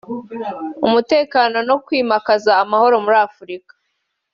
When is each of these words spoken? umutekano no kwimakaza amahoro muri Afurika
umutekano 0.87 1.57
no 1.69 1.75
kwimakaza 1.85 2.51
amahoro 2.63 2.95
muri 3.05 3.17
Afurika 3.27 3.73